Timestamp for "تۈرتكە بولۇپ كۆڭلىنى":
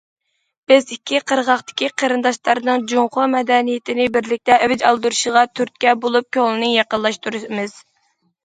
5.59-6.75